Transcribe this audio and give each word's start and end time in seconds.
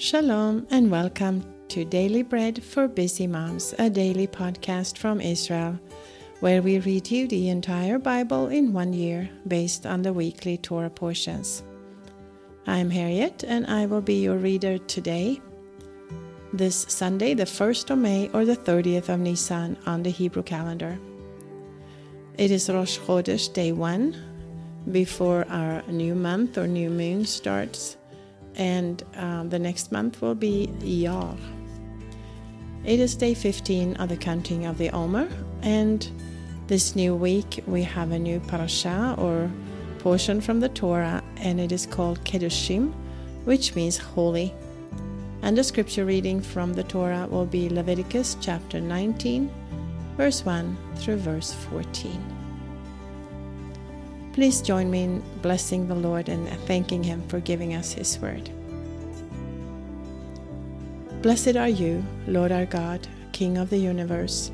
Shalom 0.00 0.64
and 0.70 0.92
welcome 0.92 1.44
to 1.70 1.84
Daily 1.84 2.22
Bread 2.22 2.62
for 2.62 2.86
Busy 2.86 3.26
Moms, 3.26 3.74
a 3.80 3.90
daily 3.90 4.28
podcast 4.28 4.96
from 4.96 5.20
Israel, 5.20 5.76
where 6.38 6.62
we 6.62 6.78
read 6.78 7.10
you 7.10 7.26
the 7.26 7.48
entire 7.48 7.98
Bible 7.98 8.46
in 8.46 8.72
one 8.72 8.92
year 8.92 9.28
based 9.48 9.86
on 9.86 10.02
the 10.02 10.12
weekly 10.12 10.56
Torah 10.56 10.88
portions. 10.88 11.64
I'm 12.68 12.90
Harriet 12.90 13.42
and 13.42 13.66
I 13.66 13.86
will 13.86 14.00
be 14.00 14.22
your 14.22 14.36
reader 14.36 14.78
today, 14.78 15.42
this 16.52 16.86
Sunday, 16.88 17.34
the 17.34 17.42
1st 17.42 17.90
of 17.90 17.98
May 17.98 18.30
or 18.32 18.44
the 18.44 18.56
30th 18.56 19.08
of 19.08 19.18
Nisan 19.18 19.76
on 19.84 20.04
the 20.04 20.10
Hebrew 20.10 20.44
calendar. 20.44 20.96
It 22.36 22.52
is 22.52 22.70
Rosh 22.70 23.00
Chodesh, 23.00 23.52
day 23.52 23.72
1, 23.72 24.16
before 24.92 25.44
our 25.48 25.82
new 25.88 26.14
month 26.14 26.56
or 26.56 26.68
new 26.68 26.88
moon 26.88 27.26
starts 27.26 27.96
and 28.58 29.02
um, 29.16 29.48
the 29.48 29.58
next 29.58 29.92
month 29.92 30.20
will 30.20 30.34
be 30.34 30.68
Iyar. 30.80 31.38
It 32.84 33.00
is 33.00 33.14
day 33.14 33.34
15 33.34 33.96
of 33.96 34.08
the 34.08 34.16
counting 34.16 34.66
of 34.66 34.78
the 34.78 34.90
Omer, 34.90 35.28
and 35.62 36.08
this 36.66 36.94
new 36.94 37.14
week 37.14 37.62
we 37.66 37.82
have 37.84 38.12
a 38.12 38.18
new 38.18 38.40
parasha 38.40 39.14
or 39.16 39.50
portion 40.00 40.40
from 40.40 40.60
the 40.60 40.68
Torah, 40.68 41.22
and 41.36 41.60
it 41.60 41.72
is 41.72 41.86
called 41.86 42.22
Kedoshim, 42.24 42.92
which 43.44 43.74
means 43.74 43.96
holy. 43.96 44.54
And 45.42 45.56
the 45.56 45.64
scripture 45.64 46.04
reading 46.04 46.40
from 46.40 46.74
the 46.74 46.82
Torah 46.84 47.26
will 47.30 47.46
be 47.46 47.68
Leviticus 47.68 48.36
chapter 48.40 48.80
19, 48.80 49.50
verse 50.16 50.44
1 50.44 50.76
through 50.96 51.16
verse 51.16 51.54
14. 51.70 52.37
Please 54.38 54.62
join 54.62 54.88
me 54.88 55.02
in 55.02 55.22
blessing 55.42 55.88
the 55.88 55.96
Lord 55.96 56.28
and 56.28 56.48
thanking 56.60 57.02
Him 57.02 57.26
for 57.26 57.40
giving 57.40 57.74
us 57.74 57.90
His 57.90 58.20
word. 58.20 58.48
Blessed 61.22 61.56
are 61.56 61.68
you, 61.68 62.04
Lord 62.28 62.52
our 62.52 62.64
God, 62.64 63.08
King 63.32 63.58
of 63.58 63.68
the 63.68 63.78
universe, 63.78 64.52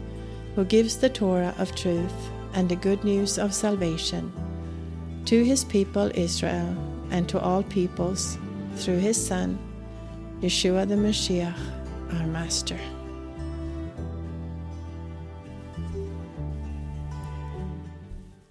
who 0.55 0.65
gives 0.65 0.97
the 0.97 1.11
Torah 1.11 1.55
of 1.59 1.77
truth 1.77 2.17
and 2.55 2.67
the 2.67 2.77
good 2.77 3.05
news 3.05 3.37
of 3.37 3.53
salvation 3.53 4.33
to 5.27 5.45
His 5.45 5.65
people 5.65 6.11
Israel 6.15 6.75
and 7.11 7.29
to 7.29 7.39
all 7.39 7.63
peoples 7.63 8.39
through 8.77 9.01
His 9.01 9.21
Son, 9.21 9.59
Yeshua 10.41 10.89
the 10.89 10.95
Mashiach, 10.95 11.61
our 12.15 12.27
Master. 12.27 12.81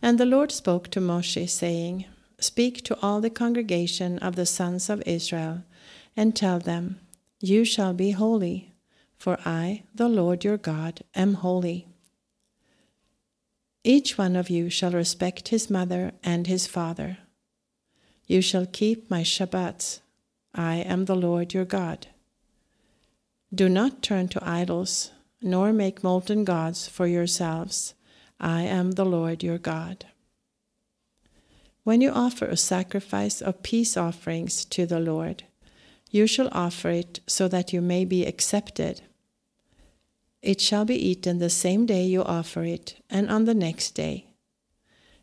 And 0.04 0.18
the 0.20 0.26
Lord 0.26 0.52
spoke 0.52 0.90
to 0.90 1.00
Moshe, 1.00 1.50
saying, 1.50 2.04
Speak 2.38 2.84
to 2.84 3.00
all 3.02 3.22
the 3.22 3.30
congregation 3.30 4.20
of 4.20 4.36
the 4.36 4.46
sons 4.46 4.90
of 4.90 5.02
Israel, 5.06 5.64
and 6.18 6.36
tell 6.36 6.59
them, 6.59 7.00
You 7.40 7.64
shall 7.64 7.94
be 7.94 8.12
holy, 8.12 8.74
for 9.18 9.40
I, 9.46 9.84
the 9.96 10.09
Lord 10.09 10.44
your 10.44 10.58
God, 10.58 11.06
am 11.16 11.36
holy. 11.36 11.88
Each 13.86 14.18
one 14.18 14.36
of 14.36 14.50
you 14.50 14.70
shall 14.70 14.92
respect 14.92 15.48
his 15.48 15.70
mother 15.70 16.12
and 16.22 16.48
his 16.48 16.68
father. 16.68 17.20
You 18.28 18.42
shall 18.42 18.66
keep 18.66 19.09
my 19.09 19.22
Shabbats. 19.24 20.02
I 20.54 20.76
am 20.80 21.06
the 21.06 21.16
Lord 21.16 21.54
your 21.54 21.66
God. 21.66 22.08
Do 23.56 23.70
not 23.70 24.02
turn 24.02 24.28
to 24.30 24.46
idols, 24.46 25.12
nor 25.42 25.72
make 25.72 26.04
molten 26.04 26.44
gods 26.44 26.90
for 26.90 27.08
yourselves 27.08 27.94
I 28.39 28.64
am 28.64 28.92
the 28.92 29.06
Lord 29.06 29.44
your 29.44 29.58
God. 29.58 30.06
When 31.84 32.02
you 32.02 32.12
offer 32.12 32.45
a 32.45 32.58
sacrifice 32.58 33.42
of 33.42 33.64
peace 33.64 33.98
offerings 33.98 34.64
to 34.66 34.86
the 34.86 35.00
Lord, 35.00 35.44
you 36.12 36.28
shall 36.28 36.50
offer 36.52 36.90
it 36.90 37.19
so 37.28 37.47
that 37.47 37.74
you 37.74 37.81
may 37.81 38.06
be 38.06 38.25
accepted. 38.25 39.02
It 40.41 40.62
shall 40.62 40.85
be 40.85 40.96
eaten 40.96 41.40
the 41.40 41.50
same 41.50 41.85
day 41.85 42.06
you 42.06 42.24
offer 42.24 42.63
it, 42.63 43.02
and 43.09 43.30
on 43.30 43.46
the 43.46 43.53
next 43.53 43.91
day. 43.91 44.28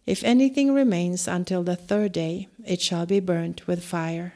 If 0.06 0.24
anything 0.24 0.72
remains 0.72 1.28
until 1.28 1.62
the 1.62 1.76
third 1.76 2.12
day, 2.12 2.48
it 2.64 2.80
shall 2.80 3.06
be 3.06 3.20
burnt 3.20 3.66
with 3.66 3.84
fire. 3.84 4.34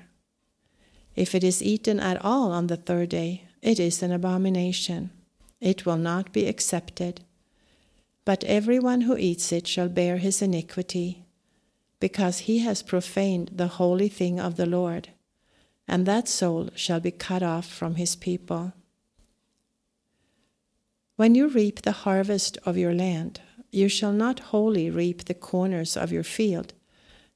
If 1.16 1.34
it 1.34 1.44
is 1.44 1.62
eaten 1.62 2.00
at 2.00 2.24
all 2.24 2.52
on 2.52 2.68
the 2.68 2.76
third 2.76 3.08
day, 3.10 3.44
it 3.62 3.80
is 3.80 4.02
an 4.02 4.12
abomination. 4.12 5.10
It 5.60 5.86
will 5.86 5.96
not 5.96 6.32
be 6.32 6.46
accepted 6.46 7.22
but 8.24 8.42
everyone 8.44 9.02
who 9.02 9.16
eats 9.16 9.52
it 9.52 9.66
shall 9.66 9.88
bear 9.88 10.16
his 10.16 10.40
iniquity, 10.40 11.26
because 12.00 12.40
he 12.40 12.60
has 12.60 12.82
profaned 12.82 13.50
the 13.54 13.66
holy 13.66 14.08
thing 14.08 14.40
of 14.40 14.56
the 14.56 14.66
Lord, 14.66 15.10
and 15.86 16.06
that 16.06 16.28
soul 16.28 16.70
shall 16.74 17.00
be 17.00 17.10
cut 17.10 17.42
off 17.42 17.66
from 17.66 17.96
his 17.96 18.16
people. 18.16 18.72
When 21.16 21.34
you 21.34 21.48
reap 21.48 21.82
the 21.82 21.92
harvest 21.92 22.56
of 22.64 22.78
your 22.78 22.94
land, 22.94 23.40
you 23.70 23.88
shall 23.88 24.12
not 24.12 24.40
wholly 24.40 24.90
reap 24.90 25.24
the 25.24 25.34
corners 25.34 25.96
of 25.96 26.10
your 26.10 26.24
field, 26.24 26.72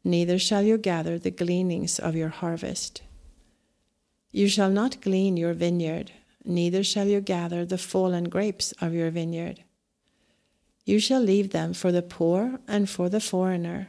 neither 0.03 0.39
shall 0.39 0.63
you 0.63 0.79
gather 0.79 1.19
the 1.19 1.31
gleanings 1.31 1.99
of 1.99 2.17
your 2.17 2.31
harvest. 2.31 3.03
You 4.33 4.49
shall 4.49 4.71
not 4.71 5.01
glean 5.03 5.37
your 5.37 5.53
vineyard, 5.53 6.13
neither 6.45 6.83
shall 6.83 7.07
you 7.07 7.21
gather 7.21 7.67
the 7.67 7.79
fallen 7.79 8.25
grapes 8.25 8.73
of 8.81 8.95
your 8.95 9.11
vineyard 9.11 9.65
you 10.89 10.99
shall 10.99 11.21
leave 11.21 11.51
them 11.51 11.75
for 11.75 11.93
the 11.93 12.01
poor 12.01 12.61
and 12.67 12.89
for 12.89 13.11
the 13.11 13.21
foreigner. 13.21 13.89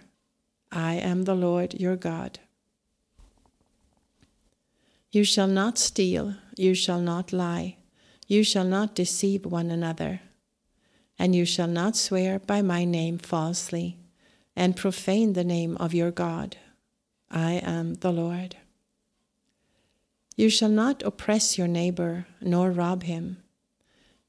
I 0.69 0.95
am 0.95 1.23
the 1.23 1.33
Lord 1.33 1.73
your 1.75 1.95
God. 1.95 2.39
You 5.09 5.23
shall 5.23 5.47
not 5.47 5.77
steal, 5.77 6.35
you 6.57 6.73
shall 6.73 6.99
not 6.99 7.31
lie, 7.31 7.77
you 8.27 8.43
shall 8.43 8.65
not 8.65 8.95
deceive 8.95 9.45
one 9.45 9.71
another, 9.71 10.19
and 11.17 11.33
you 11.33 11.45
shall 11.45 11.69
not 11.69 11.95
swear 11.95 12.37
by 12.37 12.61
my 12.61 12.83
name 12.83 13.17
falsely, 13.17 13.97
and 14.53 14.75
profane 14.75 15.31
the 15.31 15.45
name 15.45 15.77
of 15.77 15.93
your 15.93 16.11
God. 16.11 16.57
I 17.31 17.61
am 17.63 17.93
the 17.93 18.11
Lord. 18.11 18.57
You 20.35 20.49
shall 20.49 20.67
not 20.83 21.01
oppress 21.03 21.57
your 21.57 21.69
neighbor, 21.69 22.25
nor 22.41 22.71
rob 22.71 23.03
him. 23.03 23.37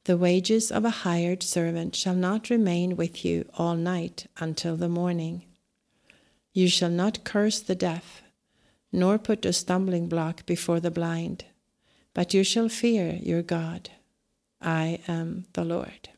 The 0.04 0.16
wages 0.16 0.72
of 0.72 0.84
a 0.84 0.90
hired 1.04 1.42
servant 1.42 1.94
shall 1.94 2.14
not 2.14 2.48
remain 2.48 2.96
with 2.96 3.24
you 3.24 3.48
all 3.54 3.76
night 3.76 4.26
until 4.38 4.76
the 4.76 4.88
morning. 4.88 5.44
You 6.52 6.68
shall 6.68 6.90
not 6.90 7.22
curse 7.22 7.60
the 7.60 7.74
deaf, 7.74 8.22
nor 8.90 9.18
put 9.18 9.44
a 9.44 9.52
stumbling 9.52 10.08
block 10.08 10.46
before 10.46 10.80
the 10.80 10.90
blind, 10.90 11.44
but 12.14 12.32
you 12.32 12.42
shall 12.42 12.68
fear 12.68 13.18
your 13.22 13.42
God. 13.42 13.90
I 14.60 15.00
am 15.06 15.46
the 15.52 15.64
Lord. 15.64 16.08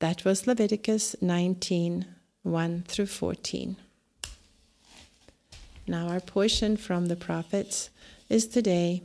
That 0.00 0.24
was 0.24 0.46
Leviticus 0.46 1.16
19 1.22 2.06
1 2.42 2.84
through 2.86 3.06
14. 3.06 3.76
Now, 5.86 6.08
our 6.08 6.20
portion 6.20 6.76
from 6.76 7.06
the 7.06 7.16
prophets 7.16 7.88
is 8.28 8.46
today 8.46 9.02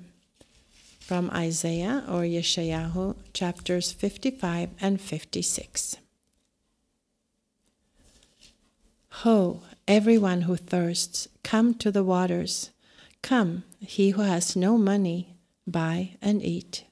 from 1.09 1.31
Isaiah 1.31 2.03
or 2.07 2.21
Yeshayahu, 2.21 3.15
chapters 3.33 3.91
55 3.91 4.69
and 4.79 5.01
56. 5.01 5.95
Ho, 9.23 9.63
everyone 9.87 10.41
who 10.41 10.55
thirsts, 10.55 11.27
come 11.41 11.73
to 11.73 11.89
the 11.89 12.03
waters. 12.03 12.69
Come, 13.23 13.63
he 13.79 14.11
who 14.11 14.21
has 14.21 14.55
no 14.55 14.77
money, 14.77 15.33
buy 15.65 16.15
and 16.21 16.43
eat. 16.43 16.83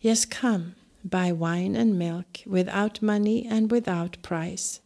Yes, 0.00 0.24
come, 0.24 0.74
buy 1.04 1.30
wine 1.30 1.76
and 1.76 1.96
milk 1.96 2.40
without 2.44 3.00
money 3.00 3.46
and 3.48 3.70
without 3.70 4.20
price. 4.22 4.80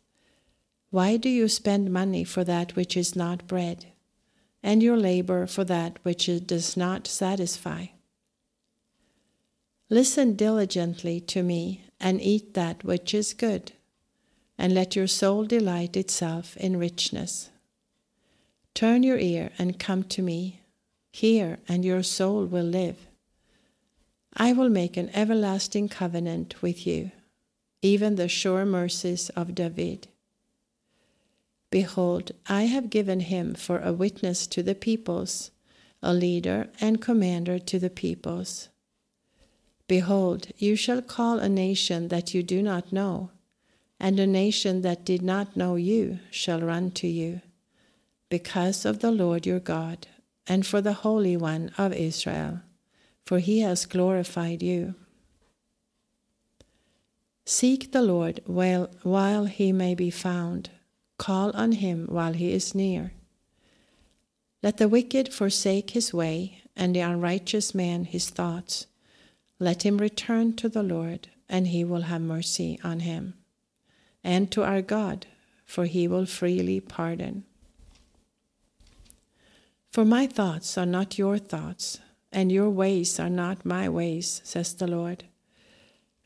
Why 0.91 1.17
do 1.17 1.31
you 1.31 1.49
spend 1.49 1.91
money 1.91 2.23
for 2.23 2.45
that 2.45 2.77
which 2.77 2.99
is 2.99 3.17
not 3.17 3.47
bread, 3.47 3.87
and 4.63 4.83
your 4.83 4.99
labor 4.99 5.47
for 5.47 5.65
that 5.65 5.97
which 6.03 6.29
does 6.45 6.77
not 6.77 7.07
satisfy? 7.07 7.87
Listen 9.89 10.35
diligently 10.35 11.21
to 11.21 11.43
me 11.43 11.85
and 12.01 12.21
eat 12.21 12.55
that 12.55 12.83
which 12.83 13.15
is 13.15 13.33
good, 13.33 13.73
and 14.59 14.75
let 14.75 14.97
your 14.97 15.07
soul 15.07 15.45
delight 15.45 15.97
itself 15.97 16.57
in 16.57 16.77
richness. 16.77 17.51
Turn 18.75 19.03
your 19.03 19.19
ear 19.19 19.53
and 19.59 19.79
come 19.79 20.03
to 20.05 20.23
me. 20.23 20.61
Hear, 21.13 21.59
and 21.69 21.85
your 21.85 22.03
soul 22.03 22.45
will 22.47 22.65
live. 22.65 23.07
I 24.35 24.53
will 24.53 24.69
make 24.69 24.97
an 24.97 25.11
everlasting 25.15 25.89
covenant 25.89 26.61
with 26.61 26.87
you, 26.87 27.13
even 27.81 28.17
the 28.17 28.29
sure 28.29 28.67
mercies 28.67 29.31
of 29.31 29.55
David. 29.55 30.09
Behold, 31.71 32.33
I 32.49 32.65
have 32.65 32.91
given 32.91 33.21
him 33.21 33.55
for 33.55 33.79
a 33.79 33.93
witness 33.93 34.47
to 34.49 34.63
the 34.63 34.75
peoples, 34.75 35.53
a 36.03 36.13
leader 36.13 36.69
and 36.81 37.01
commander 37.01 37.59
to 37.61 37.79
the 37.79 37.91
peoples. 37.91 38.69
Behold, 39.89 40.49
you 40.57 40.75
shall 40.75 41.01
call 41.01 41.39
a 41.39 41.49
nation 41.49 42.09
that 42.09 42.35
you 42.35 42.43
do 42.43 42.61
not 42.63 42.93
know, 42.93 43.31
and 44.01 44.19
a 44.19 44.27
nation 44.27 44.83
that 44.83 45.05
did 45.05 45.23
not 45.23 45.57
know 45.57 45.77
you 45.77 46.19
shall 46.31 46.61
run 46.61 46.91
to 46.91 47.07
you, 47.07 47.41
because 48.29 48.85
of 48.85 48.99
the 48.99 49.13
Lord 49.13 49.47
your 49.47 49.61
God, 49.61 50.09
and 50.47 50.67
for 50.67 50.81
the 50.81 50.93
Holy 50.93 51.37
One 51.37 51.71
of 51.79 51.93
Israel, 51.93 52.61
for 53.25 53.39
he 53.39 53.61
has 53.61 53.87
glorified 53.87 54.63
you. 54.63 54.95
Seek 57.45 57.93
the 57.93 58.03
Lord 58.03 58.41
while, 58.45 58.91
while 59.05 59.45
he 59.45 59.71
may 59.71 59.95
be 59.95 60.11
found, 60.11 60.71
call 61.17 61.51
on 61.53 61.73
him 61.73 62.07
while 62.11 62.33
he 62.33 62.53
is 62.53 62.75
near. 62.75 63.13
Let 64.65 64.79
the 64.79 64.89
wicked 64.89 65.33
forsake 65.33 65.91
his 65.91 66.13
way, 66.13 66.63
and 66.75 66.95
the 66.95 67.01
unrighteous 67.01 67.73
man 67.73 68.05
his 68.05 68.31
thoughts. 68.31 68.87
Let 69.59 69.85
him 69.85 69.99
return 69.99 70.55
to 70.57 70.69
the 70.69 70.83
Lord, 70.83 71.29
and 71.49 71.69
he 71.69 71.85
will 71.85 72.03
have 72.03 72.21
mercy 72.21 72.79
on 72.85 73.01
him, 73.01 73.35
and 74.23 74.51
to 74.53 74.63
our 74.63 74.83
God, 74.83 75.27
for 75.65 75.87
he 75.87 76.07
will 76.07 76.27
freely 76.27 76.81
pardon. 76.81 77.45
For 79.91 80.05
my 80.05 80.27
thoughts 80.27 80.77
are 80.77 80.85
not 80.85 81.17
your 81.17 81.39
thoughts, 81.39 82.01
and 82.31 82.53
your 82.53 82.69
ways 82.69 83.19
are 83.19 83.31
not 83.31 83.65
my 83.65 83.89
ways, 83.89 84.43
says 84.45 84.75
the 84.75 84.87
Lord. 84.87 85.25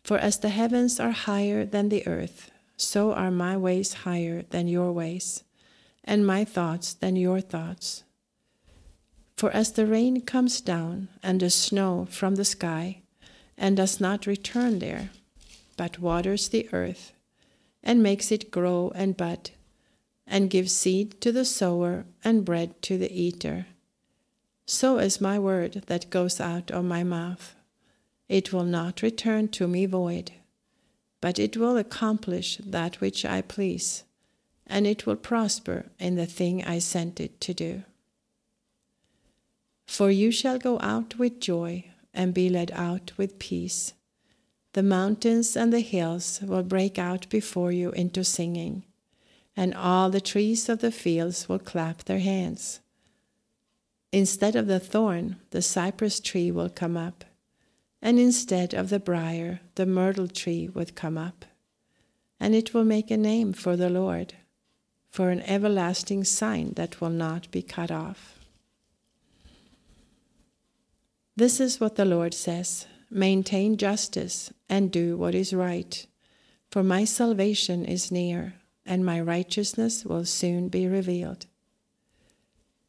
For 0.03 0.19
as 0.19 0.39
the 0.39 0.49
heavens 0.49 0.99
are 0.99 1.13
higher 1.13 1.65
than 1.65 1.89
the 1.89 2.05
earth, 2.09 2.51
so 2.77 3.13
are 3.13 3.31
my 3.31 3.57
ways 3.57 3.93
higher 3.93 4.43
than 4.51 4.67
your 4.67 4.91
ways, 4.91 5.45
and 6.03 6.27
my 6.27 6.45
thoughts 6.45 6.95
than 6.95 7.15
your 7.15 7.41
thoughts. 7.41 8.03
For 9.37 9.51
as 9.53 9.73
the 9.73 9.87
rain 9.87 10.23
comes 10.23 10.61
down 10.61 11.09
and 11.23 11.39
the 11.39 11.51
snow 11.51 12.09
from 12.11 12.35
the 12.35 12.45
sky, 12.45 13.00
and 13.61 13.77
does 13.77 14.01
not 14.01 14.27
return 14.27 14.79
there, 14.79 15.11
but 15.77 15.99
waters 15.99 16.49
the 16.49 16.67
earth, 16.73 17.13
and 17.83 18.03
makes 18.03 18.33
it 18.33 18.51
grow 18.51 18.91
and 18.95 19.19
bud, 19.19 19.51
and 20.27 20.49
gives 20.49 20.75
seed 20.75 21.21
to 21.21 21.31
the 21.31 21.45
sower 21.45 22.07
and 22.25 22.45
bread 22.45 22.81
to 22.81 22.97
the 22.97 23.13
eater. 23.13 23.67
So 24.65 24.99
is 24.99 25.21
my 25.21 25.39
word 25.39 25.85
that 25.89 26.09
goes 26.09 26.41
out 26.41 26.71
of 26.71 26.87
my 26.87 27.05
mouth. 27.05 27.55
It 28.31 28.51
will 28.51 28.65
not 28.65 29.03
return 29.03 29.49
to 29.49 29.69
me 29.69 29.85
void, 29.85 30.33
but 31.21 31.39
it 31.39 31.57
will 31.57 31.77
accomplish 31.77 32.57
that 32.65 33.01
which 33.03 33.27
I 33.27 33.43
please, 33.43 34.05
and 34.67 34.87
it 34.87 35.05
will 35.05 35.17
prosper 35.17 35.91
in 35.99 36.15
the 36.15 36.27
thing 36.27 36.65
I 36.65 36.79
sent 36.79 37.21
it 37.21 37.43
to 37.43 37.53
do. 37.53 37.83
For 39.87 40.11
you 40.11 40.31
shall 40.31 40.59
go 40.59 40.79
out 40.81 41.19
with 41.19 41.41
joy 41.41 41.90
and 42.13 42.35
be 42.35 42.49
led 42.49 42.71
out 42.73 43.13
with 43.17 43.39
peace. 43.39 43.95
The 44.73 44.83
mountains 44.83 45.57
and 45.57 45.73
the 45.73 45.81
hills 45.81 46.41
will 46.43 46.63
break 46.63 46.99
out 46.99 47.29
before 47.29 47.73
you 47.73 47.91
into 47.91 48.25
singing 48.25 48.85
and 49.57 49.75
all 49.75 50.09
the 50.11 50.21
trees 50.21 50.71
of 50.71 50.79
the 50.79 50.91
fields 50.91 51.49
will 51.49 51.59
clap 51.59 52.05
their 52.05 52.21
hands. 52.21 52.81
Instead 54.13 54.57
of 54.57 54.67
the 54.67 54.81
thorn, 54.81 55.37
the 55.51 55.63
cypress 55.63 56.19
tree 56.19 56.51
will 56.51 56.71
come 56.71 56.97
up, 56.97 57.25
and 58.03 58.19
instead 58.19 58.75
of 58.75 58.89
the 58.89 58.99
brier, 58.99 59.61
the 59.75 59.87
myrtle 59.87 60.29
tree 60.29 60.69
would 60.69 60.97
come 60.97 61.19
up. 61.19 61.45
And 62.41 62.55
it 62.55 62.73
will 62.73 62.85
make 62.85 63.11
a 63.11 63.19
name 63.19 63.53
for 63.53 63.77
the 63.77 63.91
Lord, 63.91 64.35
for 65.11 65.29
an 65.29 65.43
everlasting 65.43 66.25
sign 66.25 66.73
that 66.77 67.01
will 67.01 67.11
not 67.11 67.51
be 67.51 67.61
cut 67.61 67.91
off. 67.91 68.40
This 71.37 71.61
is 71.61 71.81
what 71.81 71.97
the 71.97 72.05
Lord 72.05 72.35
says 72.35 72.87
maintain 73.11 73.77
justice 73.77 74.53
and 74.69 74.93
do 74.93 75.17
what 75.17 75.35
is 75.35 75.53
right, 75.53 76.07
for 76.71 76.83
my 76.83 77.05
salvation 77.05 77.85
is 77.85 78.13
near 78.13 78.55
and 78.87 79.05
my 79.05 79.21
righteousness 79.21 80.05
will 80.05 80.25
soon 80.25 80.69
be 80.69 80.87
revealed. 80.87 81.47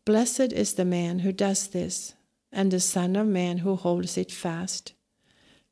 Blessed 0.05 0.51
is 0.51 0.73
the 0.73 0.85
man 0.85 1.19
who 1.19 1.31
does 1.31 1.67
this, 1.67 2.15
and 2.51 2.71
the 2.71 2.79
Son 2.79 3.15
of 3.15 3.27
Man 3.27 3.59
who 3.59 3.75
holds 3.75 4.17
it 4.17 4.31
fast, 4.31 4.93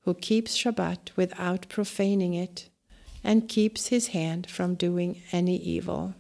who 0.02 0.14
keeps 0.14 0.56
Shabbat 0.56 1.16
without 1.16 1.68
profaning 1.68 2.36
it, 2.36 2.70
and 3.24 3.50
keeps 3.50 3.88
his 3.88 4.08
hand 4.08 4.48
from 4.48 4.76
doing 4.76 5.22
any 5.32 5.58
evil. 5.58 6.14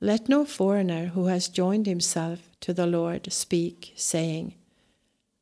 Let 0.00 0.28
no 0.28 0.44
foreigner 0.44 1.06
who 1.06 1.26
has 1.26 1.48
joined 1.48 1.86
himself 1.86 2.50
to 2.60 2.72
the 2.72 2.86
Lord 2.86 3.32
speak, 3.32 3.92
saying, 3.96 4.54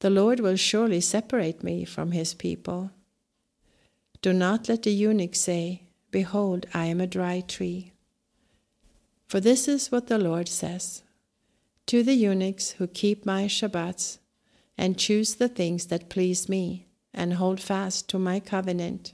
The 0.00 0.08
Lord 0.08 0.40
will 0.40 0.56
surely 0.56 1.00
separate 1.00 1.62
me 1.62 1.84
from 1.84 2.12
his 2.12 2.32
people. 2.32 2.90
Do 4.22 4.32
not 4.32 4.68
let 4.68 4.84
the 4.84 4.92
eunuch 4.92 5.34
say, 5.34 5.82
Behold, 6.10 6.64
I 6.72 6.86
am 6.86 7.02
a 7.02 7.06
dry 7.06 7.42
tree. 7.42 7.92
For 9.26 9.40
this 9.40 9.68
is 9.68 9.92
what 9.92 10.06
the 10.06 10.18
Lord 10.18 10.48
says 10.48 11.02
To 11.86 12.02
the 12.02 12.14
eunuchs 12.14 12.72
who 12.72 12.86
keep 12.86 13.26
my 13.26 13.44
Shabbats, 13.44 14.18
and 14.78 14.98
choose 14.98 15.34
the 15.34 15.48
things 15.48 15.86
that 15.86 16.08
please 16.08 16.48
me, 16.48 16.86
and 17.12 17.34
hold 17.34 17.60
fast 17.60 18.08
to 18.10 18.18
my 18.18 18.40
covenant, 18.40 19.12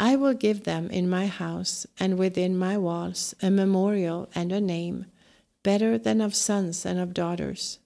I 0.00 0.14
will 0.14 0.34
give 0.34 0.62
them 0.62 0.90
in 0.90 1.10
my 1.10 1.26
house 1.26 1.84
and 1.98 2.16
within 2.16 2.56
my 2.56 2.78
walls 2.78 3.34
a 3.42 3.50
memorial 3.50 4.28
and 4.32 4.52
a 4.52 4.60
name 4.60 5.06
better 5.64 5.98
than 5.98 6.20
of 6.20 6.36
sons 6.36 6.86
and 6.86 7.00
of 7.00 7.12
daughters. 7.12 7.80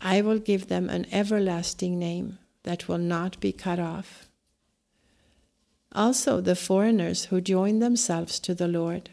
I 0.00 0.20
will 0.20 0.38
give 0.38 0.68
them 0.68 0.88
an 0.88 1.06
everlasting 1.10 1.98
name 1.98 2.38
that 2.62 2.86
will 2.86 2.98
not 2.98 3.40
be 3.40 3.50
cut 3.50 3.80
off. 3.80 4.28
Also, 5.90 6.40
the 6.40 6.54
foreigners 6.54 7.26
who 7.26 7.40
join 7.40 7.80
themselves 7.80 8.38
to 8.38 8.54
the 8.54 8.68
Lord, 8.68 9.10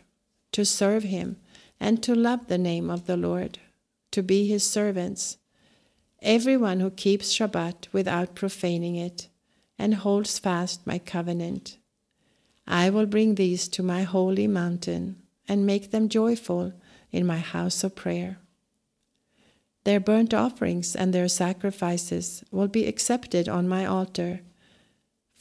to 0.52 0.64
serve 0.64 1.04
him, 1.04 1.38
and 1.80 2.04
to 2.04 2.14
love 2.14 2.48
the 2.48 2.60
name 2.60 2.92
of 2.92 3.08
the 3.08 3.18
Lord, 3.18 3.58
to 4.12 4.22
be 4.22 4.46
his 4.48 4.64
servants. 4.64 5.38
Everyone 6.22 6.82
who 6.82 6.92
keeps 6.92 7.34
Shabbat 7.34 7.88
without 7.92 8.36
profaning 8.36 8.96
it, 8.96 9.28
and 9.80 9.96
holds 9.96 10.38
fast 10.38 10.86
my 10.86 11.00
covenant. 11.00 11.78
I 12.72 12.90
will 12.90 13.06
bring 13.06 13.36
these 13.36 13.68
to 13.68 13.84
my 13.84 14.02
holy 14.02 14.48
mountain, 14.48 15.18
and 15.48 15.66
make 15.66 15.92
them 15.92 16.10
joyful 16.10 16.74
in 17.12 17.28
my 17.28 17.38
house 17.38 17.84
of 17.84 17.96
prayer. 17.96 18.40
Their 19.84 20.00
burnt 20.00 20.34
offerings 20.34 20.96
and 20.96 21.14
their 21.14 21.28
sacrifices 21.28 22.44
will 22.50 22.68
be 22.68 22.88
accepted 22.88 23.48
on 23.48 23.68
my 23.68 23.86
altar 23.86 24.42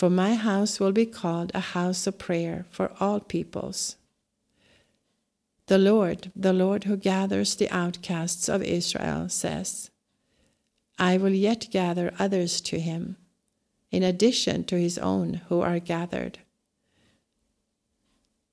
for 0.00 0.08
my 0.08 0.34
house 0.34 0.80
will 0.80 0.92
be 0.92 1.04
called 1.04 1.52
a 1.52 1.60
house 1.60 2.06
of 2.06 2.16
prayer 2.16 2.64
for 2.70 2.90
all 3.00 3.20
peoples. 3.20 3.96
The 5.66 5.76
Lord, 5.76 6.32
the 6.34 6.54
Lord 6.54 6.84
who 6.84 6.96
gathers 6.96 7.54
the 7.54 7.68
outcasts 7.68 8.48
of 8.48 8.62
Israel, 8.62 9.28
says, 9.28 9.90
I 10.98 11.18
will 11.18 11.34
yet 11.34 11.66
gather 11.70 12.14
others 12.18 12.62
to 12.62 12.80
him, 12.80 13.18
in 13.90 14.02
addition 14.02 14.64
to 14.64 14.80
his 14.80 14.96
own 14.96 15.42
who 15.50 15.60
are 15.60 15.78
gathered. 15.78 16.38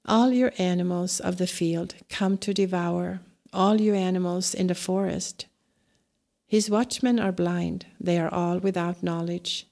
All 0.07 0.31
your 0.31 0.53
animals 0.57 1.19
of 1.19 1.37
the 1.37 1.47
field 1.47 1.95
come 2.09 2.37
to 2.37 2.53
devour, 2.53 3.19
all 3.51 3.81
you 3.81 3.93
animals 3.93 4.53
in 4.53 4.67
the 4.67 4.75
forest. 4.75 5.47
His 6.45 6.69
watchmen 6.69 7.19
are 7.19 7.33
blind, 7.33 7.85
they 7.99 8.17
are 8.17 8.33
all 8.33 8.59
without 8.59 9.03
knowledge. 9.03 9.67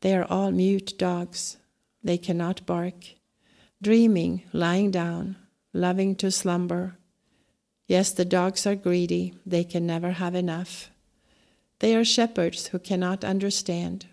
They 0.00 0.16
are 0.16 0.26
all 0.28 0.50
mute 0.50 0.98
dogs. 0.98 1.58
They 2.02 2.18
cannot 2.18 2.66
bark. 2.66 3.14
Dreaming, 3.80 4.42
lying 4.52 4.90
down, 4.90 5.36
loving 5.72 6.14
to 6.16 6.30
slumber. 6.30 6.96
Yes, 7.86 8.12
the 8.12 8.24
dogs 8.24 8.66
are 8.66 8.74
greedy. 8.74 9.34
They 9.46 9.64
can 9.64 9.86
never 9.86 10.12
have 10.12 10.34
enough. 10.34 10.90
They 11.78 11.94
are 11.94 12.04
shepherds 12.04 12.68
who 12.68 12.78
cannot 12.78 13.24
understand. 13.24 14.06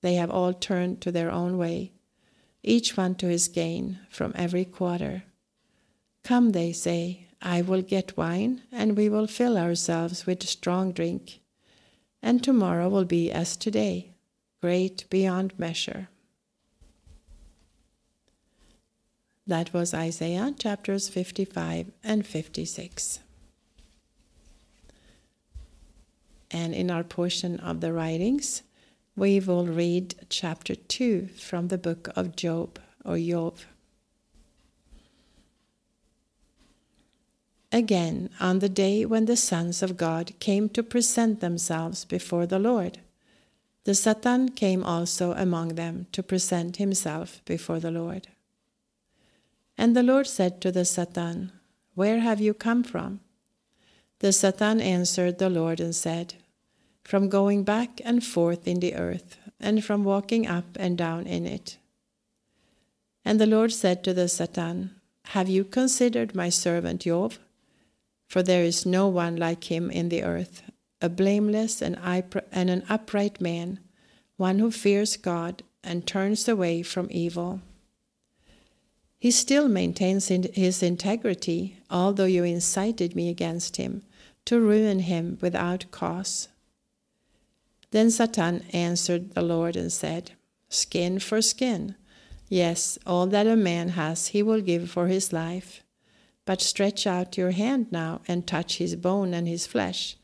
They 0.00 0.14
have 0.14 0.30
all 0.30 0.52
turned 0.52 1.00
to 1.02 1.12
their 1.12 1.30
own 1.30 1.56
way, 1.58 1.92
each 2.62 2.96
one 2.96 3.14
to 3.16 3.26
his 3.26 3.48
gain 3.48 3.98
from 4.08 4.32
every 4.34 4.64
quarter. 4.64 5.24
Come, 6.22 6.50
they 6.50 6.72
say, 6.72 7.26
I 7.40 7.62
will 7.62 7.82
get 7.82 8.16
wine, 8.16 8.62
and 8.70 8.96
we 8.96 9.08
will 9.08 9.26
fill 9.26 9.58
ourselves 9.58 10.26
with 10.26 10.48
strong 10.48 10.92
drink, 10.92 11.40
and 12.22 12.42
tomorrow 12.42 12.88
will 12.88 13.04
be 13.04 13.32
as 13.32 13.56
today 13.56 14.12
great 14.60 15.10
beyond 15.10 15.58
measure. 15.58 16.08
That 19.44 19.72
was 19.72 19.92
Isaiah 19.92 20.54
chapters 20.56 21.08
55 21.08 21.90
and 22.04 22.24
56. 22.24 23.18
And 26.52 26.74
in 26.74 26.92
our 26.92 27.02
portion 27.02 27.58
of 27.58 27.80
the 27.80 27.92
writings, 27.92 28.62
we 29.14 29.40
will 29.40 29.66
read 29.66 30.14
chapter 30.28 30.74
2 30.74 31.28
from 31.38 31.68
the 31.68 31.78
book 31.78 32.08
of 32.16 32.34
Job 32.34 32.78
or 33.04 33.18
Job. 33.18 33.58
Again, 37.70 38.30
on 38.38 38.58
the 38.58 38.68
day 38.68 39.04
when 39.04 39.24
the 39.24 39.36
sons 39.36 39.82
of 39.82 39.96
God 39.96 40.32
came 40.40 40.68
to 40.70 40.82
present 40.82 41.40
themselves 41.40 42.04
before 42.04 42.46
the 42.46 42.58
Lord, 42.58 42.98
the 43.84 43.94
Satan 43.94 44.50
came 44.50 44.84
also 44.84 45.32
among 45.32 45.74
them 45.74 46.06
to 46.12 46.22
present 46.22 46.76
himself 46.76 47.40
before 47.44 47.80
the 47.80 47.90
Lord. 47.90 48.28
And 49.76 49.96
the 49.96 50.02
Lord 50.02 50.26
said 50.26 50.60
to 50.60 50.70
the 50.70 50.84
Satan, 50.84 51.50
Where 51.94 52.20
have 52.20 52.40
you 52.40 52.54
come 52.54 52.84
from? 52.84 53.20
The 54.20 54.32
Satan 54.32 54.80
answered 54.80 55.38
the 55.38 55.50
Lord 55.50 55.80
and 55.80 55.94
said, 55.94 56.34
From 57.04 57.28
going 57.28 57.64
back 57.64 58.00
and 58.04 58.24
forth 58.24 58.66
in 58.66 58.80
the 58.80 58.94
earth, 58.94 59.36
and 59.60 59.84
from 59.84 60.04
walking 60.04 60.46
up 60.46 60.76
and 60.78 60.98
down 60.98 61.26
in 61.26 61.46
it. 61.46 61.78
And 63.24 63.40
the 63.40 63.46
Lord 63.46 63.72
said 63.72 64.02
to 64.04 64.12
the 64.12 64.28
Satan, 64.28 64.90
Have 65.26 65.48
you 65.48 65.64
considered 65.64 66.34
my 66.34 66.48
servant 66.48 67.02
Job? 67.02 67.34
For 68.26 68.42
there 68.42 68.64
is 68.64 68.86
no 68.86 69.08
one 69.08 69.36
like 69.36 69.70
him 69.70 69.90
in 69.90 70.08
the 70.08 70.22
earth, 70.24 70.62
a 71.00 71.08
blameless 71.08 71.82
and, 71.82 71.96
an 72.52 72.84
upright 72.88 73.40
man, 73.40 73.78
one 74.36 74.58
who 74.58 74.70
fears 74.70 75.16
God 75.16 75.62
and 75.84 76.06
turns 76.06 76.48
away 76.48 76.82
from 76.82 77.08
evil. 77.10 77.60
He 79.18 79.30
still 79.30 79.68
maintains 79.68 80.28
his 80.28 80.82
integrity, 80.82 81.76
although 81.90 82.24
you 82.24 82.42
incited 82.42 83.14
me 83.14 83.28
against 83.28 83.76
him 83.76 84.02
to 84.46 84.60
ruin 84.60 85.00
him 85.00 85.38
without 85.40 85.90
cause. 85.92 86.48
Then 87.92 88.10
Satan 88.10 88.64
answered 88.72 89.34
the 89.34 89.42
Lord 89.42 89.76
and 89.76 89.92
said, 89.92 90.32
Skin 90.68 91.18
for 91.18 91.40
skin. 91.42 91.94
Yes, 92.48 92.98
all 93.06 93.26
that 93.28 93.46
a 93.46 93.54
man 93.54 93.90
has 93.90 94.28
he 94.28 94.42
will 94.42 94.62
give 94.62 94.90
for 94.90 95.06
his 95.06 95.32
life. 95.32 95.82
But 96.44 96.60
stretch 96.60 97.06
out 97.06 97.36
your 97.36 97.52
hand 97.52 97.92
now 97.92 98.22
and 98.26 98.46
touch 98.46 98.78
his 98.78 98.96
bone 98.96 99.32
and 99.34 99.46
his 99.46 99.66
flesh, 99.66 100.16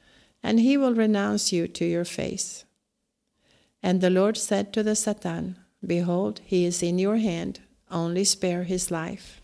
and 0.43 0.59
he 0.59 0.77
will 0.77 0.95
renounce 0.95 1.53
you 1.53 1.69
to 1.69 1.85
your 1.85 2.07
face. 2.07 2.65
And 3.83 4.01
the 4.01 4.11
Lord 4.11 4.37
said 4.37 4.73
to 4.73 4.83
the 4.83 4.97
Satan, 4.97 5.59
Behold, 5.87 6.41
he 6.45 6.65
is 6.65 6.83
in 6.83 6.99
your 6.99 7.19
hand, 7.19 7.61
only 7.91 8.25
spare 8.25 8.65
his 8.65 8.91
life. 8.91 9.41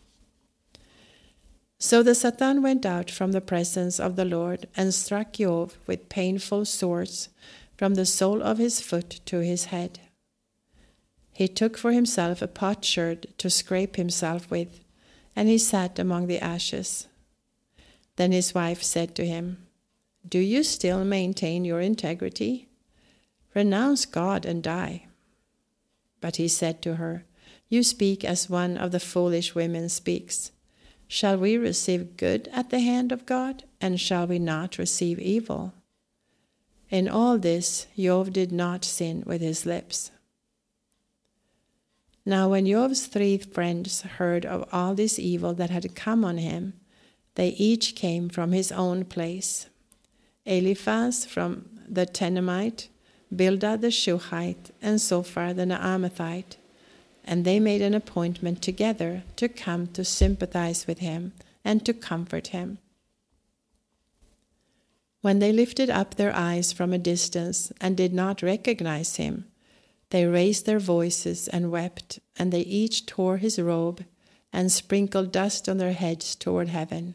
So 1.79 2.03
the 2.03 2.15
Satan 2.15 2.63
went 2.63 2.87
out 2.87 3.11
from 3.11 3.33
the 3.33 3.43
presence 3.43 4.01
of 4.01 4.17
the 4.17 4.25
Lord 4.25 4.67
and 4.75 4.95
struck 4.95 5.35
Job 5.35 5.73
with 5.87 6.09
painful 6.09 6.65
swords 6.65 7.29
from 7.77 7.95
the 7.95 8.07
sole 8.07 8.43
of 8.43 8.59
his 8.59 8.81
foot 8.81 9.21
to 9.27 9.41
his 9.41 9.67
head. 9.67 10.01
He 11.33 11.49
took 11.49 11.77
for 11.77 11.93
himself 11.93 12.41
a 12.41 12.47
potsherd 12.47 13.27
to 13.39 13.51
scrape 13.51 13.97
himself 13.97 14.51
with, 14.51 14.85
and 15.35 15.49
he 15.49 15.59
sat 15.59 15.99
among 15.99 16.29
the 16.29 16.39
ashes. 16.39 17.09
Then 18.17 18.31
his 18.31 18.55
wife 18.55 18.83
said 18.83 19.17
to 19.17 19.27
him, 19.27 19.67
Do 20.27 20.39
you 20.39 20.63
still 20.63 21.05
maintain 21.05 21.65
your 21.65 21.81
integrity? 21.81 22.69
Renounce 23.55 24.07
God 24.07 24.47
and 24.47 24.63
die. 24.63 25.07
But 26.21 26.37
he 26.37 26.47
said 26.47 26.81
to 26.83 26.97
her, 26.97 27.25
You 27.69 27.83
speak 27.83 28.25
as 28.25 28.49
one 28.49 28.77
of 28.77 28.93
the 28.93 29.01
foolish 29.01 29.55
women 29.55 29.89
speaks. 29.89 30.53
Shall 31.09 31.37
we 31.37 31.57
receive 31.57 32.17
good 32.17 32.49
at 32.53 32.71
the 32.71 32.81
hand 32.81 33.13
of 33.13 33.27
God, 33.27 33.65
and 33.81 34.01
shall 34.01 34.27
we 34.27 34.39
not 34.39 34.79
receive 34.79 35.19
evil? 35.19 35.75
In 36.95 37.09
all 37.09 37.39
this, 37.39 37.89
Job 37.99 38.33
did 38.33 38.53
not 38.53 38.85
sin 38.85 39.25
with 39.27 39.41
his 39.41 39.67
lips. 39.67 40.13
Now, 42.25 42.51
when 42.51 42.67
Job's 42.67 43.07
three 43.07 43.37
friends 43.37 44.03
heard 44.03 44.47
of 44.47 44.69
all 44.73 44.95
this 44.95 45.19
evil 45.19 45.55
that 45.55 45.71
had 45.71 45.97
come 45.97 46.25
on 46.25 46.39
him, 46.39 46.75
they 47.35 47.49
each 47.49 47.97
came 47.97 48.29
from 48.29 48.53
his 48.53 48.71
own 48.71 49.05
place 49.07 49.67
Eliphaz 50.47 51.25
from 51.25 51.69
the 51.89 52.07
Temanite, 52.07 52.87
Bildad 53.35 53.81
the 53.81 53.91
Shuhite, 53.91 54.71
and 54.81 55.01
Zophar 55.01 55.53
the 55.53 55.65
Naamathite 55.65 56.57
and 57.25 57.45
they 57.45 57.59
made 57.59 57.83
an 57.83 57.95
appointment 57.95 58.63
together 58.63 59.25
to 59.37 59.49
come 59.49 59.87
to 59.89 60.05
sympathize 60.05 60.87
with 60.87 60.99
him 60.99 61.33
and 61.65 61.85
to 61.87 61.95
comfort 61.95 62.49
him. 62.49 62.79
When 65.25 65.39
they 65.39 65.53
lifted 65.53 65.89
up 65.89 66.17
their 66.17 66.37
eyes 66.37 66.71
from 66.71 66.93
a 66.93 66.99
distance 66.99 67.73
and 67.81 67.97
did 67.97 68.13
not 68.13 68.43
recognize 68.43 69.17
him, 69.17 69.47
they 70.11 70.27
raised 70.27 70.67
their 70.67 70.79
voices 70.79 71.49
and 71.49 71.71
wept, 71.71 72.21
and 72.37 72.53
they 72.53 72.61
each 72.61 73.07
tore 73.07 73.39
his 73.39 73.59
robe 73.59 74.05
and 74.53 74.71
sprinkled 74.71 75.33
dust 75.33 75.67
on 75.67 75.79
their 75.79 75.95
heads 75.95 76.37
toward 76.37 76.69
heaven. 76.69 77.15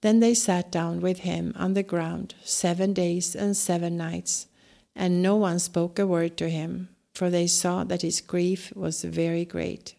Then 0.00 0.18
they 0.18 0.34
sat 0.34 0.72
down 0.72 1.00
with 1.00 1.18
him 1.18 1.52
on 1.54 1.74
the 1.74 1.84
ground 1.84 2.34
seven 2.42 2.92
days 2.92 3.36
and 3.36 3.56
seven 3.56 3.96
nights, 3.96 4.48
and 4.96 5.22
no 5.22 5.36
one 5.36 5.60
spoke 5.60 5.96
a 6.00 6.08
word 6.08 6.36
to 6.38 6.50
him, 6.50 6.88
for 7.14 7.30
they 7.30 7.46
saw 7.46 7.84
that 7.84 8.02
his 8.02 8.20
grief 8.20 8.72
was 8.74 9.04
very 9.04 9.44
great. 9.44 9.94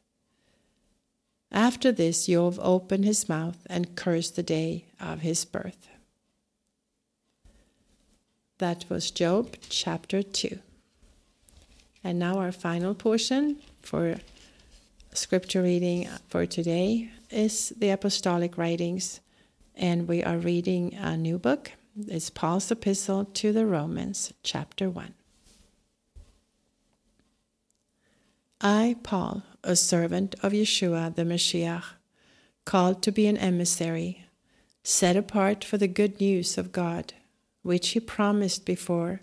After 1.53 1.93
this, 1.93 2.25
Job 2.25 2.59
opened 2.61 3.05
his 3.05 3.29
mouth 3.29 3.65
and 3.69 3.95
cursed 3.95 4.35
the 4.35 4.43
day 4.43 4.87
of 4.99 5.21
his 5.21 5.45
birth. 5.45 5.87
That 8.59 8.83
was 8.89 9.09
Job 9.09 9.55
chapter 9.69 10.21
2. 10.21 10.59
And 12.03 12.19
now, 12.19 12.39
our 12.39 12.51
final 12.51 12.93
portion 12.93 13.55
for 13.81 14.17
scripture 15.13 15.61
reading 15.61 16.09
for 16.27 16.45
today 16.45 17.09
is 17.29 17.71
the 17.77 17.89
Apostolic 17.89 18.57
Writings, 18.57 19.21
and 19.75 20.09
we 20.09 20.21
are 20.25 20.37
reading 20.37 20.93
a 20.95 21.15
new 21.15 21.39
book. 21.39 21.71
It's 21.95 22.29
Paul's 22.29 22.69
Epistle 22.69 23.23
to 23.23 23.53
the 23.53 23.65
Romans, 23.65 24.33
chapter 24.43 24.89
1. 24.89 25.13
I, 28.59 28.97
Paul, 29.03 29.43
a 29.63 29.77
servant 29.77 30.35
of 30.43 30.51
Yeshua 30.51 31.15
the 31.15 31.23
Messiah, 31.23 31.81
called 32.65 33.01
to 33.03 33.13
be 33.13 33.25
an 33.25 33.37
emissary, 33.37 34.25
set 34.83 35.15
apart 35.15 35.63
for 35.63 35.77
the 35.77 35.87
good 35.87 36.19
news 36.19 36.57
of 36.57 36.73
God, 36.73 37.13
which 37.61 37.89
he 37.89 37.99
promised 37.99 38.65
before 38.65 39.21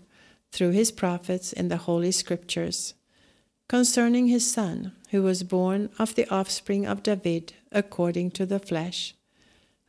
through 0.51 0.71
his 0.71 0.91
prophets 0.91 1.53
in 1.53 1.67
the 1.67 1.77
Holy 1.77 2.11
Scriptures, 2.11 2.93
concerning 3.67 4.27
his 4.27 4.49
Son, 4.49 4.93
who 5.11 5.21
was 5.23 5.43
born 5.43 5.89
of 5.99 6.15
the 6.15 6.27
offspring 6.29 6.85
of 6.85 7.03
David 7.03 7.53
according 7.71 8.31
to 8.31 8.45
the 8.45 8.59
flesh, 8.59 9.15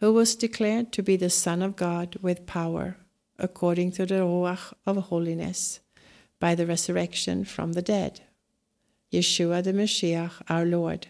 who 0.01 0.13
was 0.13 0.37
declared 0.37 0.93
to 0.93 1.03
be 1.03 1.17
the 1.17 1.31
Son 1.31 1.63
of 1.63 1.77
God 1.77 2.17
with 2.23 2.47
power, 2.47 2.97
according 3.39 3.93
to 3.93 4.07
the 4.07 4.17
Ruach 4.17 4.73
of 4.87 4.97
holiness, 4.97 5.81
by 6.41 6.55
the 6.55 6.67
resurrection 6.67 7.45
from 7.45 7.73
the 7.73 7.83
dead 7.83 8.21
Yeshua 9.13 9.65
the 9.65 9.73
Messiah, 9.73 10.31
our 10.49 10.67
Lord, 10.67 11.09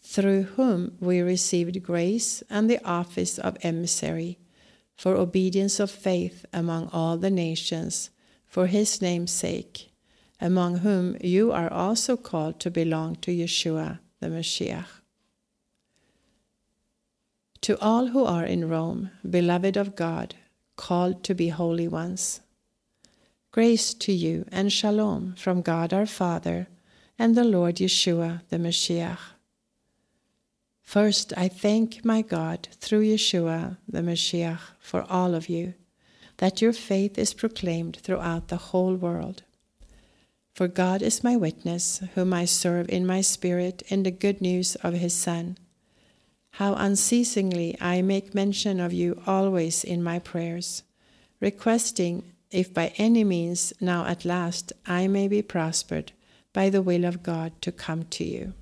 through 0.00 0.42
whom 0.42 0.96
we 0.98 1.20
received 1.20 1.82
grace 1.82 2.42
and 2.48 2.70
the 2.70 2.82
office 2.84 3.38
of 3.38 3.58
emissary 3.62 4.38
for 5.02 5.16
obedience 5.16 5.80
of 5.80 5.90
faith 5.90 6.46
among 6.52 6.88
all 6.92 7.16
the 7.18 7.28
nations, 7.28 8.10
for 8.46 8.68
his 8.68 9.02
name's 9.02 9.32
sake, 9.32 9.90
among 10.40 10.78
whom 10.78 11.16
you 11.20 11.50
are 11.50 11.72
also 11.72 12.16
called 12.16 12.60
to 12.60 12.70
belong 12.70 13.16
to 13.16 13.32
Yeshua 13.32 13.98
the 14.20 14.28
Messiah. 14.28 14.84
To 17.62 17.76
all 17.80 18.06
who 18.14 18.24
are 18.24 18.44
in 18.44 18.68
Rome, 18.68 19.10
beloved 19.28 19.76
of 19.76 19.96
God, 19.96 20.36
called 20.76 21.24
to 21.24 21.34
be 21.34 21.48
holy 21.48 21.88
ones, 21.88 22.40
grace 23.50 23.94
to 23.94 24.12
you 24.12 24.44
and 24.52 24.72
shalom 24.72 25.34
from 25.36 25.62
God 25.62 25.92
our 25.92 26.06
Father 26.06 26.68
and 27.18 27.34
the 27.34 27.42
Lord 27.42 27.74
Yeshua, 27.78 28.42
the 28.50 28.58
Messiah. 28.60 29.16
First, 30.82 31.32
I 31.36 31.48
thank 31.48 32.04
my 32.04 32.22
God 32.22 32.68
through 32.72 33.04
Yeshua, 33.04 33.78
the 33.88 34.02
Messiah, 34.02 34.58
for 34.78 35.02
all 35.08 35.34
of 35.34 35.48
you, 35.48 35.74
that 36.36 36.60
your 36.60 36.72
faith 36.72 37.18
is 37.18 37.32
proclaimed 37.32 37.96
throughout 37.96 38.48
the 38.48 38.56
whole 38.56 38.94
world. 38.94 39.42
For 40.54 40.68
God 40.68 41.00
is 41.00 41.24
my 41.24 41.34
witness, 41.34 42.02
whom 42.14 42.34
I 42.34 42.44
serve 42.44 42.88
in 42.90 43.06
my 43.06 43.22
spirit 43.22 43.82
in 43.88 44.02
the 44.02 44.10
good 44.10 44.42
news 44.42 44.74
of 44.76 44.94
his 44.94 45.14
Son. 45.14 45.56
How 46.56 46.74
unceasingly 46.74 47.76
I 47.80 48.02
make 48.02 48.34
mention 48.34 48.78
of 48.78 48.92
you 48.92 49.22
always 49.26 49.84
in 49.84 50.02
my 50.02 50.18
prayers, 50.18 50.82
requesting, 51.40 52.24
if 52.50 52.74
by 52.74 52.92
any 52.98 53.24
means 53.24 53.72
now 53.80 54.04
at 54.04 54.26
last 54.26 54.74
I 54.84 55.08
may 55.08 55.26
be 55.26 55.40
prospered, 55.40 56.12
by 56.52 56.68
the 56.68 56.82
will 56.82 57.06
of 57.06 57.22
God 57.22 57.52
to 57.62 57.72
come 57.72 58.04
to 58.10 58.24
you. 58.24 58.52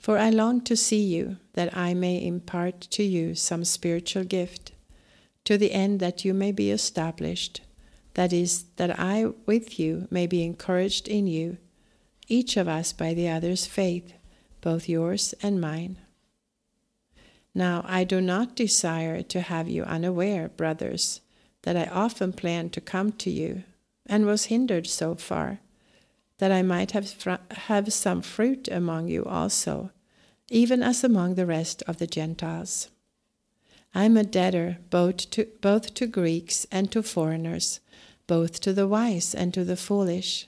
For 0.00 0.16
I 0.16 0.30
long 0.30 0.62
to 0.62 0.76
see 0.76 1.04
you, 1.04 1.36
that 1.52 1.76
I 1.76 1.92
may 1.92 2.24
impart 2.24 2.80
to 2.92 3.02
you 3.02 3.34
some 3.34 3.64
spiritual 3.64 4.24
gift, 4.24 4.72
to 5.44 5.58
the 5.58 5.72
end 5.72 6.00
that 6.00 6.24
you 6.24 6.32
may 6.32 6.52
be 6.52 6.70
established, 6.70 7.60
that 8.14 8.32
is, 8.32 8.64
that 8.76 8.98
I 8.98 9.26
with 9.44 9.78
you 9.78 10.08
may 10.10 10.26
be 10.26 10.42
encouraged 10.42 11.06
in 11.06 11.26
you, 11.26 11.58
each 12.28 12.56
of 12.56 12.66
us 12.66 12.94
by 12.94 13.12
the 13.12 13.28
other's 13.28 13.66
faith, 13.66 14.14
both 14.62 14.88
yours 14.88 15.34
and 15.42 15.60
mine. 15.60 15.98
Now 17.54 17.84
I 17.86 18.04
do 18.04 18.22
not 18.22 18.56
desire 18.56 19.20
to 19.20 19.40
have 19.42 19.68
you 19.68 19.82
unaware, 19.82 20.48
brothers, 20.48 21.20
that 21.62 21.76
I 21.76 21.84
often 21.92 22.32
planned 22.32 22.72
to 22.72 22.80
come 22.80 23.12
to 23.12 23.30
you, 23.30 23.64
and 24.06 24.24
was 24.24 24.46
hindered 24.46 24.86
so 24.86 25.14
far 25.14 25.60
that 26.40 26.50
I 26.50 26.62
might 26.62 26.92
have, 26.92 27.14
have 27.50 27.92
some 27.92 28.22
fruit 28.22 28.66
among 28.68 29.08
you 29.08 29.24
also, 29.24 29.90
even 30.48 30.82
as 30.82 31.04
among 31.04 31.34
the 31.34 31.44
rest 31.46 31.82
of 31.86 31.98
the 31.98 32.06
Gentiles. 32.06 32.88
I 33.94 34.04
am 34.04 34.16
a 34.16 34.24
debtor 34.24 34.78
both 34.88 35.30
to, 35.32 35.46
both 35.60 35.92
to 35.94 36.06
Greeks 36.06 36.66
and 36.72 36.90
to 36.92 37.02
foreigners, 37.02 37.80
both 38.26 38.60
to 38.60 38.72
the 38.72 38.88
wise 38.88 39.34
and 39.34 39.52
to 39.52 39.64
the 39.64 39.76
foolish. 39.76 40.46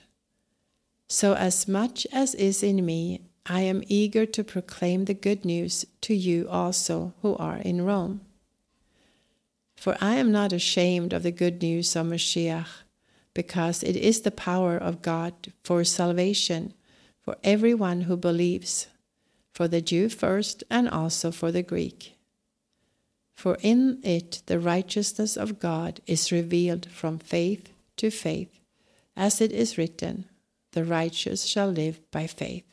So, 1.07 1.35
as 1.35 1.67
much 1.67 2.07
as 2.11 2.33
is 2.35 2.63
in 2.63 2.83
me, 2.83 3.21
I 3.45 3.61
am 3.61 3.83
eager 3.87 4.25
to 4.25 4.43
proclaim 4.43 5.05
the 5.05 5.13
good 5.13 5.45
news 5.45 5.85
to 6.01 6.15
you 6.15 6.49
also 6.49 7.13
who 7.21 7.35
are 7.35 7.57
in 7.57 7.85
Rome. 7.85 8.21
For 9.75 9.95
I 10.01 10.15
am 10.15 10.31
not 10.31 10.53
ashamed 10.53 11.13
of 11.13 11.21
the 11.21 11.31
good 11.31 11.61
news 11.61 11.95
of 11.95 12.07
Mashiach, 12.07 12.82
because 13.33 13.83
it 13.83 13.95
is 13.95 14.21
the 14.21 14.31
power 14.31 14.77
of 14.77 15.01
God 15.01 15.33
for 15.63 15.83
salvation 15.83 16.73
for 17.23 17.37
everyone 17.43 18.01
who 18.01 18.17
believes, 18.17 18.87
for 19.53 19.67
the 19.67 19.81
Jew 19.81 20.09
first 20.09 20.63
and 20.69 20.89
also 20.89 21.31
for 21.31 21.51
the 21.51 21.63
Greek. 21.63 22.17
For 23.33 23.57
in 23.61 23.99
it 24.03 24.43
the 24.45 24.59
righteousness 24.59 25.37
of 25.37 25.59
God 25.59 26.01
is 26.05 26.31
revealed 26.31 26.87
from 26.87 27.19
faith 27.19 27.71
to 27.97 28.11
faith, 28.11 28.59
as 29.15 29.39
it 29.39 29.51
is 29.51 29.77
written, 29.77 30.25
The 30.73 30.83
righteous 30.83 31.45
shall 31.45 31.69
live 31.69 31.99
by 32.11 32.27
faith. 32.27 32.65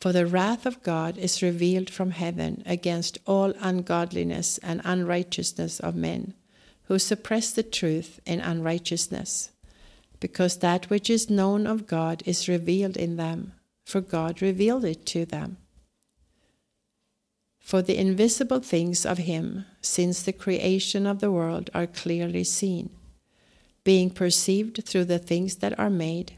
For 0.00 0.12
the 0.12 0.26
wrath 0.26 0.64
of 0.64 0.82
God 0.82 1.18
is 1.18 1.42
revealed 1.42 1.90
from 1.90 2.12
heaven 2.12 2.62
against 2.64 3.18
all 3.26 3.52
ungodliness 3.60 4.58
and 4.58 4.80
unrighteousness 4.84 5.80
of 5.80 5.96
men, 5.96 6.34
who 6.88 6.98
suppress 6.98 7.52
the 7.52 7.62
truth 7.62 8.18
in 8.24 8.40
unrighteousness, 8.40 9.50
because 10.20 10.58
that 10.58 10.88
which 10.88 11.10
is 11.10 11.28
known 11.28 11.66
of 11.66 11.86
God 11.86 12.22
is 12.24 12.48
revealed 12.48 12.96
in 12.96 13.16
them, 13.16 13.52
for 13.84 14.00
God 14.00 14.40
revealed 14.40 14.86
it 14.86 15.04
to 15.06 15.26
them. 15.26 15.58
For 17.60 17.82
the 17.82 17.98
invisible 17.98 18.60
things 18.60 19.04
of 19.04 19.18
Him, 19.18 19.66
since 19.82 20.22
the 20.22 20.32
creation 20.32 21.06
of 21.06 21.20
the 21.20 21.30
world, 21.30 21.68
are 21.74 21.86
clearly 21.86 22.42
seen, 22.42 22.88
being 23.84 24.08
perceived 24.08 24.82
through 24.84 25.04
the 25.04 25.18
things 25.18 25.56
that 25.56 25.78
are 25.78 25.90
made, 25.90 26.32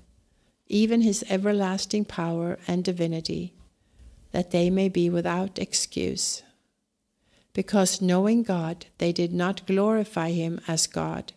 even 0.66 1.02
His 1.02 1.24
everlasting 1.30 2.04
power 2.06 2.58
and 2.66 2.82
divinity, 2.82 3.54
that 4.32 4.50
they 4.50 4.68
may 4.68 4.88
be 4.88 5.08
without 5.08 5.60
excuse. 5.60 6.42
Because 7.60 8.00
knowing 8.00 8.42
God, 8.42 8.86
they 8.96 9.12
did 9.12 9.34
not 9.34 9.66
glorify 9.66 10.30
Him 10.30 10.62
as 10.66 10.86
God, 10.86 11.34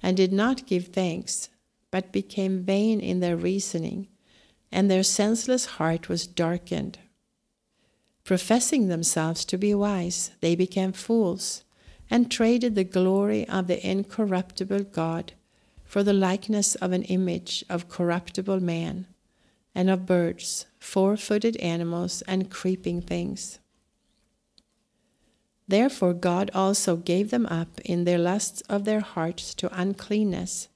and 0.00 0.16
did 0.16 0.32
not 0.32 0.66
give 0.66 0.86
thanks, 0.86 1.48
but 1.90 2.12
became 2.12 2.62
vain 2.62 3.00
in 3.00 3.18
their 3.18 3.36
reasoning, 3.36 4.06
and 4.70 4.88
their 4.88 5.02
senseless 5.02 5.64
heart 5.66 6.08
was 6.08 6.28
darkened. 6.28 6.98
Professing 8.22 8.86
themselves 8.86 9.44
to 9.46 9.58
be 9.58 9.74
wise, 9.74 10.30
they 10.40 10.54
became 10.54 10.92
fools 10.92 11.64
and 12.08 12.30
traded 12.30 12.76
the 12.76 12.84
glory 12.84 13.44
of 13.48 13.66
the 13.66 13.84
incorruptible 13.84 14.84
God 14.84 15.32
for 15.84 16.04
the 16.04 16.12
likeness 16.12 16.76
of 16.76 16.92
an 16.92 17.02
image 17.02 17.64
of 17.68 17.88
corruptible 17.88 18.60
man, 18.60 19.08
and 19.74 19.90
of 19.90 20.06
birds, 20.06 20.66
four 20.78 21.16
footed 21.16 21.56
animals, 21.56 22.22
and 22.28 22.48
creeping 22.48 23.02
things. 23.02 23.58
Therefore, 25.66 26.12
God 26.12 26.50
also 26.54 26.96
gave 26.96 27.30
them 27.30 27.46
up 27.46 27.80
in 27.84 28.04
their 28.04 28.18
lusts 28.18 28.60
of 28.62 28.84
their 28.84 29.00
hearts 29.00 29.54
to 29.54 29.80
uncleanness, 29.80 30.68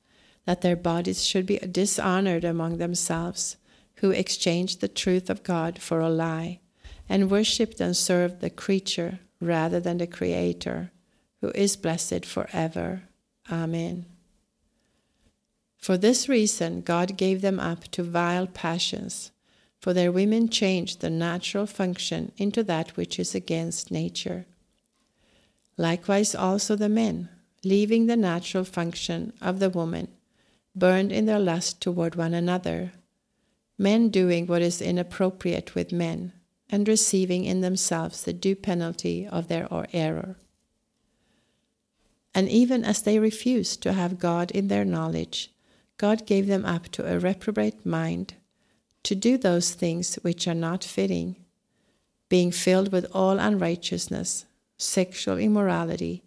that 0.47 0.63
their 0.63 0.77
bodies 0.77 1.27
should 1.27 1.45
be 1.45 1.59
dishonored 1.59 2.45
among 2.45 2.79
themselves, 2.79 3.57
who 3.97 4.11
exchanged 4.11 4.81
the 4.81 4.89
truth 4.89 5.29
of 5.29 5.43
God 5.43 5.79
for 5.79 6.01
a 6.01 6.09
lie 6.09 6.61
and 7.09 7.31
worshipped 7.31 7.81
and 7.81 7.97
served 7.97 8.41
the 8.41 8.51
creature 8.51 9.21
rather 9.41 9.81
than 9.81 9.99
the 9.99 10.07
Creator, 10.07 10.91
who 11.41 11.51
is 11.51 11.77
blessed 11.77 12.25
forever. 12.25 13.03
Amen. 13.51 14.07
For 15.77 15.97
this 15.97 16.29
reason, 16.29 16.81
God 16.81 17.17
gave 17.17 17.41
them 17.41 17.61
up 17.61 17.85
to 17.93 18.03
vile 18.03 18.47
passions, 18.47 19.31
for 19.81 19.95
their 19.95 20.11
women 20.11 20.49
changed 20.49 21.01
the 21.01 21.11
natural 21.11 21.67
function 21.67 22.33
into 22.37 22.63
that 22.65 22.97
which 22.97 23.19
is 23.19 23.35
against 23.35 23.91
nature. 23.91 24.47
Likewise, 25.79 26.35
also 26.35 26.75
the 26.75 26.89
men, 26.89 27.29
leaving 27.65 28.07
the 28.07 28.17
natural 28.17 28.65
function 28.65 29.33
of 29.41 29.61
the 29.61 29.71
woman, 29.71 30.09
burned 30.75 31.13
in 31.13 31.27
their 31.27 31.39
lust 31.39 31.81
toward 31.81 32.17
one 32.17 32.35
another, 32.35 32.93
men 33.79 34.09
doing 34.11 34.47
what 34.47 34.61
is 34.61 34.83
inappropriate 34.83 35.77
with 35.77 35.93
men 35.93 36.33
and 36.69 36.89
receiving 36.89 37.45
in 37.45 37.61
themselves 37.61 38.25
the 38.25 38.33
due 38.33 38.57
penalty 38.57 39.27
of 39.27 39.47
their 39.47 39.69
error. 39.93 40.37
And 42.35 42.49
even 42.49 42.85
as 42.85 43.03
they 43.03 43.19
refused 43.19 43.83
to 43.83 43.93
have 43.93 44.19
God 44.19 44.51
in 44.51 44.69
their 44.69 44.85
knowledge, 44.85 45.53
God 45.97 46.27
gave 46.27 46.47
them 46.47 46.65
up 46.65 46.89
to 46.89 47.07
a 47.07 47.19
reprobate 47.19 47.87
mind 47.87 48.35
to 49.05 49.15
do 49.15 49.39
those 49.39 49.71
things 49.71 50.17
which 50.17 50.47
are 50.47 50.55
not 50.55 50.85
fitting, 50.85 51.37
being 52.29 52.51
filled 52.51 52.93
with 52.93 53.07
all 53.13 53.39
unrighteousness, 53.39 54.45
sexual 54.79 55.37
immorality, 55.37 56.23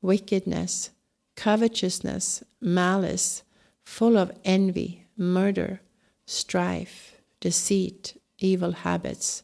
wickedness, 0.00 0.90
covetousness, 1.34 2.44
malice, 2.60 3.42
full 3.82 4.16
of 4.16 4.30
envy, 4.44 5.06
murder, 5.16 5.80
strife, 6.26 7.16
deceit, 7.40 8.20
evil 8.38 8.72
habits 8.72 9.42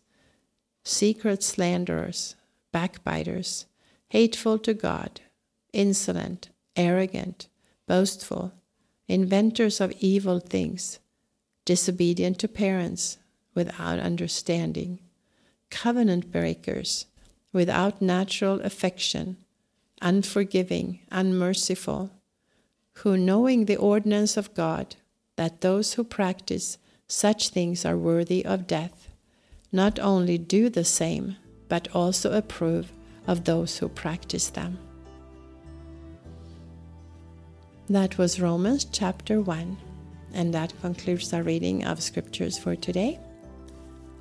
secret 0.84 1.42
slanderers, 1.42 2.36
backbiters, 2.72 3.66
hateful 4.08 4.58
to 4.58 4.74
God, 4.74 5.20
insolent, 5.72 6.48
arrogant, 6.76 7.48
boastful, 7.86 8.52
inventors 9.06 9.80
of 9.80 9.92
evil 10.00 10.40
things, 10.40 10.98
disobedient 11.64 12.38
to 12.38 12.48
parents, 12.48 13.18
without 13.54 13.98
understanding, 13.98 15.00
covenant 15.70 16.30
breakers, 16.30 17.06
without 17.52 18.00
natural 18.00 18.60
affection, 18.60 19.36
unforgiving, 20.00 21.00
unmerciful, 21.10 22.10
who, 22.94 23.16
knowing 23.16 23.64
the 23.64 23.76
ordinance 23.76 24.36
of 24.36 24.54
God, 24.54 24.96
that 25.36 25.60
those 25.60 25.94
who 25.94 26.04
practice 26.04 26.78
such 27.08 27.48
things 27.48 27.84
are 27.84 27.96
worthy 27.96 28.44
of 28.44 28.66
death, 28.66 29.08
not 29.72 29.98
only 29.98 30.38
do 30.38 30.68
the 30.68 30.84
same, 30.84 31.36
but 31.68 31.88
also 31.94 32.32
approve 32.32 32.92
of 33.26 33.44
those 33.44 33.78
who 33.78 33.88
practice 33.88 34.50
them. 34.50 34.78
That 37.88 38.18
was 38.18 38.40
Romans 38.40 38.84
chapter 38.84 39.40
1, 39.40 39.76
and 40.34 40.54
that 40.54 40.78
concludes 40.80 41.32
our 41.32 41.42
reading 41.42 41.84
of 41.84 42.02
scriptures 42.02 42.56
for 42.58 42.76
today. 42.76 43.18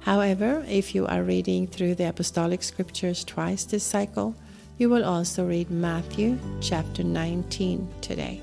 However, 0.02 0.66
if 0.68 0.96
you 0.96 1.06
are 1.08 1.24
reading 1.24 1.68
through 1.68 1.96
the 1.96 2.10
apostolic 2.10 2.64
scriptures 2.64 3.24
twice 3.24 3.66
this 3.66 3.84
cycle, 3.84 4.36
you 4.78 4.90
will 4.90 5.04
also 5.04 5.46
read 5.46 5.70
Matthew 5.70 6.40
chapter 6.62 7.04
19 7.04 7.88
today. 8.02 8.42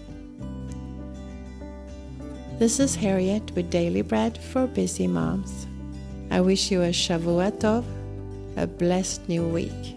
This 2.59 2.79
is 2.81 2.95
Harriet 2.95 3.51
with 3.55 3.71
Daily 3.71 4.03
Bread 4.03 4.38
for 4.38 4.66
Busy 4.66 5.07
Moms. 5.07 5.66
I 6.31 6.40
wish 6.40 6.71
you 6.71 6.83
a 6.83 6.88
Shavua 6.88 7.53
Tov, 7.53 7.85
a 8.57 8.66
blessed 8.66 9.29
new 9.29 9.47
week. 9.47 9.97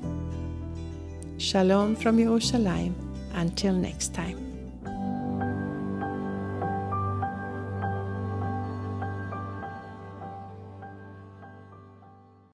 Shalom 1.38 1.96
from 1.96 2.18
Yerushalayim. 2.18 2.94
Until 3.34 3.74
next 3.74 4.14
time. 4.14 4.49